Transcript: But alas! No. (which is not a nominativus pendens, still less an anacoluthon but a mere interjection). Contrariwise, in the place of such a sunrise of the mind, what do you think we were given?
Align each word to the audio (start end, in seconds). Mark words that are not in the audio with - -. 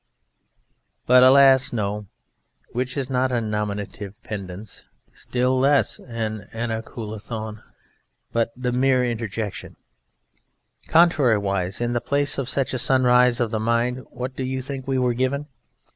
But 1.05 1.21
alas! 1.21 1.71
No. 1.71 2.07
(which 2.71 2.97
is 2.97 3.07
not 3.07 3.31
a 3.31 3.35
nominativus 3.39 4.15
pendens, 4.23 4.83
still 5.13 5.59
less 5.59 5.99
an 5.99 6.47
anacoluthon 6.55 7.61
but 8.31 8.49
a 8.63 8.71
mere 8.71 9.05
interjection). 9.05 9.75
Contrariwise, 10.87 11.79
in 11.79 11.93
the 11.93 12.01
place 12.01 12.39
of 12.39 12.49
such 12.49 12.73
a 12.73 12.79
sunrise 12.79 13.39
of 13.39 13.51
the 13.51 13.59
mind, 13.59 14.03
what 14.09 14.35
do 14.35 14.43
you 14.43 14.63
think 14.63 14.87
we 14.87 14.97
were 14.97 15.13
given? 15.13 15.45